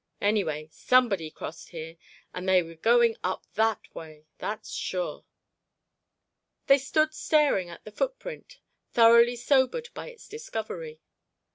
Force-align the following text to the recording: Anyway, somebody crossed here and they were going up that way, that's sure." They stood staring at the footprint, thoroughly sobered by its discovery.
Anyway, 0.19 0.67
somebody 0.71 1.29
crossed 1.29 1.69
here 1.69 1.95
and 2.33 2.49
they 2.49 2.63
were 2.63 2.73
going 2.73 3.15
up 3.23 3.45
that 3.53 3.81
way, 3.93 4.25
that's 4.39 4.71
sure." 4.73 5.25
They 6.65 6.79
stood 6.79 7.13
staring 7.13 7.69
at 7.69 7.85
the 7.85 7.91
footprint, 7.91 8.57
thoroughly 8.93 9.35
sobered 9.35 9.89
by 9.93 10.09
its 10.09 10.27
discovery. 10.27 11.01